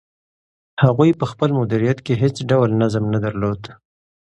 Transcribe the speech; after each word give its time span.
هغوی 0.83 1.11
په 1.19 1.25
خپل 1.31 1.49
مدیریت 1.59 1.99
کې 2.05 2.13
هیڅ 2.23 2.35
ډول 2.49 2.69
نظم 2.81 3.03
نه 3.13 3.19
درلود. 3.25 3.61